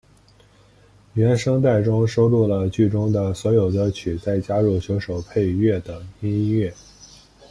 [1.13, 6.73] 原声带中收录了剧中的所有歌曲再加入九首配乐的音乐。